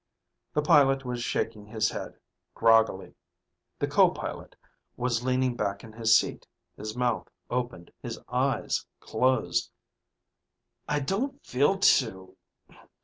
The 0.55 0.63
pilot 0.63 1.05
was 1.05 1.21
shaking 1.21 1.67
his 1.67 1.91
head, 1.91 2.15
groggily. 2.55 3.13
The 3.77 3.85
co 3.85 4.09
pilot 4.09 4.55
was 4.97 5.23
leaning 5.23 5.55
back 5.55 5.83
in 5.83 5.93
his 5.93 6.15
seat, 6.17 6.47
his 6.75 6.97
mouth 6.97 7.29
opened, 7.51 7.91
his 8.01 8.19
eyes 8.27 8.83
closed. 8.99 9.69
"I 10.87 11.01
don't 11.01 11.39
feel 11.45 11.77
too 11.77 12.35